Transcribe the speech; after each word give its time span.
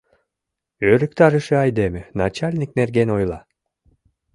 Ӧрыктарыше 0.91 1.55
айдеме,— 1.63 2.03
начальник 2.21 2.71
нерген 2.79 3.09
ойла. 3.15 3.39